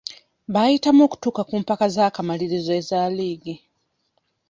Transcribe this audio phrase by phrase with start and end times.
[0.53, 3.55] Baayitamu okutuuka ku mpaka z'akamalirizo eza liigi..